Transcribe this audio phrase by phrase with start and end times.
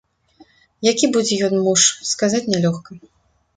[0.91, 1.81] Які будзе ён муж,
[2.15, 3.01] сказаць нялёгка.